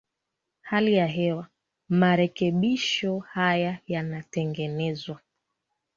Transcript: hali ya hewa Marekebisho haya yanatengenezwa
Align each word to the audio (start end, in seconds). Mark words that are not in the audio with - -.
hali 0.61 0.93
ya 0.93 1.07
hewa 1.07 1.47
Marekebisho 1.89 3.19
haya 3.19 3.79
yanatengenezwa 3.87 5.19